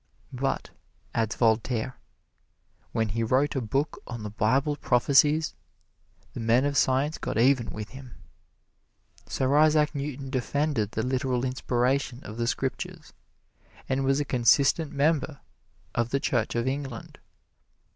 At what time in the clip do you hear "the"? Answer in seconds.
4.23-4.31, 6.33-6.39, 10.93-11.03, 12.37-12.47, 16.09-16.19